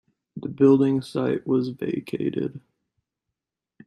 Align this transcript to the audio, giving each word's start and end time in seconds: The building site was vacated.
The 0.35 0.49
building 0.49 1.03
site 1.03 1.45
was 1.45 1.69
vacated. 1.69 2.59